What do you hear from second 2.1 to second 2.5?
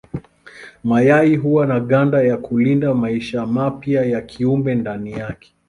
ya